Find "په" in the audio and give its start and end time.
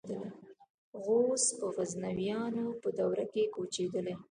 1.59-1.65, 2.81-2.89